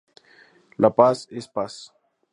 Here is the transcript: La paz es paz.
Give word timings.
La 0.85 0.89
paz 0.95 1.27
es 1.29 1.47
paz. 1.47 1.77